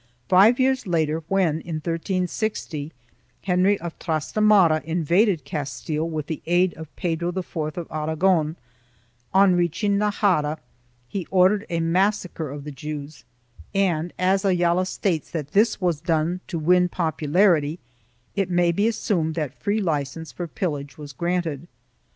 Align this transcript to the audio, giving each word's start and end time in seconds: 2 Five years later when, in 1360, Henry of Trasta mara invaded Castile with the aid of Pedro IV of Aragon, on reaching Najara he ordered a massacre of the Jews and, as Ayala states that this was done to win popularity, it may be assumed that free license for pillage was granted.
2 0.29 0.29
Five 0.29 0.59
years 0.59 0.87
later 0.87 1.19
when, 1.27 1.59
in 1.61 1.75
1360, 1.75 2.91
Henry 3.43 3.79
of 3.79 3.99
Trasta 3.99 4.41
mara 4.41 4.81
invaded 4.83 5.45
Castile 5.45 6.09
with 6.09 6.25
the 6.25 6.41
aid 6.47 6.73
of 6.73 6.87
Pedro 6.95 7.29
IV 7.29 7.77
of 7.77 7.87
Aragon, 7.91 8.55
on 9.31 9.53
reaching 9.53 9.99
Najara 9.99 10.57
he 11.07 11.27
ordered 11.29 11.67
a 11.69 11.81
massacre 11.81 12.49
of 12.49 12.63
the 12.63 12.71
Jews 12.71 13.25
and, 13.75 14.11
as 14.17 14.43
Ayala 14.43 14.87
states 14.87 15.29
that 15.29 15.51
this 15.51 15.79
was 15.79 16.01
done 16.01 16.39
to 16.47 16.57
win 16.57 16.89
popularity, 16.89 17.77
it 18.35 18.49
may 18.49 18.71
be 18.71 18.87
assumed 18.87 19.35
that 19.35 19.53
free 19.61 19.81
license 19.83 20.31
for 20.31 20.47
pillage 20.47 20.97
was 20.97 21.13
granted. 21.13 21.67